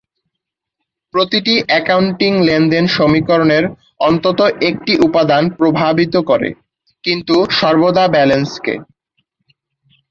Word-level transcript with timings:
প্রতিটি 1.13 1.55
অ্যাকাউন্টিং 1.69 2.31
লেনদেন 2.47 2.85
সমীকরণের 2.95 3.63
অন্তত 3.99 4.39
একটি 4.69 4.93
উপাদান 5.07 5.43
প্রভাবিত 5.57 6.15
করে, 6.29 6.49
কিন্তু 7.03 7.35
সর্বদা 7.59 8.05
ব্যালেন্সকে। 8.07 8.73